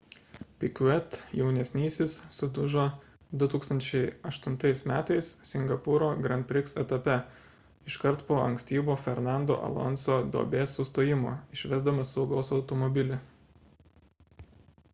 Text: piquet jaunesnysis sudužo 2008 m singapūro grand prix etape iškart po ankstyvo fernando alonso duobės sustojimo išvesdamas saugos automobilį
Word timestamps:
piquet 0.61 1.17
jaunesnysis 1.39 2.13
sudužo 2.37 2.85
2008 3.41 4.55
m 4.91 5.17
singapūro 5.49 6.07
grand 6.23 6.47
prix 6.53 6.73
etape 6.83 7.17
iškart 7.91 8.25
po 8.31 8.39
ankstyvo 8.45 8.97
fernando 9.03 9.57
alonso 9.69 10.17
duobės 10.37 10.73
sustojimo 10.79 11.35
išvesdamas 11.59 12.15
saugos 12.17 12.51
automobilį 12.59 13.21